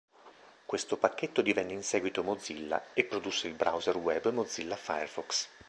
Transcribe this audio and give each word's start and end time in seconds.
Questo 0.65 0.97
pacchetto 0.97 1.43
divenne 1.43 1.73
in 1.73 1.83
seguito 1.83 2.23
Mozilla, 2.23 2.85
e 2.95 3.03
produsse 3.03 3.47
il 3.47 3.53
browser 3.53 3.95
web 3.97 4.31
Mozilla 4.31 4.75
Firefox. 4.75 5.47